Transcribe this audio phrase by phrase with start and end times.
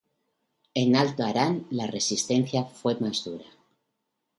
[0.73, 3.45] En Alto Arán la resistencia fue más dura.